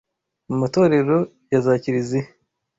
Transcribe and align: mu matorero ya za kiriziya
mu 0.49 0.55
matorero 0.61 1.17
ya 1.51 1.59
za 1.65 1.73
kiriziya 1.81 2.27